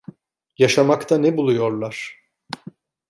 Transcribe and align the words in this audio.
Yaşamakta 0.57 1.17
ne 1.17 1.37
buluyorlar? 1.37 2.25